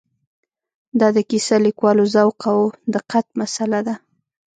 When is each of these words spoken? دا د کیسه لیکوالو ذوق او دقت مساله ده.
دا 0.99 1.07
د 1.15 1.17
کیسه 1.29 1.55
لیکوالو 1.65 2.03
ذوق 2.13 2.41
او 2.51 2.59
دقت 2.95 3.25
مساله 3.41 3.79
ده. 3.87 3.95